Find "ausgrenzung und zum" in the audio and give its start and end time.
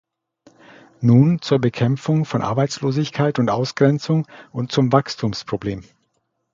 3.51-4.91